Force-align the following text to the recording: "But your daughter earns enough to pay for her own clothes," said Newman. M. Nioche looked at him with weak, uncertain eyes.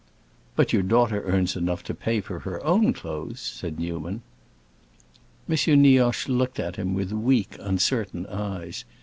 "But 0.55 0.73
your 0.73 0.81
daughter 0.81 1.21
earns 1.25 1.55
enough 1.55 1.83
to 1.83 1.93
pay 1.93 2.21
for 2.21 2.39
her 2.39 2.59
own 2.65 2.91
clothes," 2.91 3.39
said 3.39 3.77
Newman. 3.79 4.23
M. 5.47 5.55
Nioche 5.79 6.27
looked 6.27 6.59
at 6.59 6.75
him 6.75 6.95
with 6.95 7.11
weak, 7.13 7.55
uncertain 7.59 8.25
eyes. 8.25 8.83